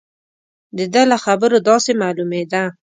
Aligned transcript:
د 0.77 0.79
ده 0.93 1.03
له 1.11 1.17
خبرو 1.25 1.57
داسې 1.69 1.91
معلومېده. 2.01 2.63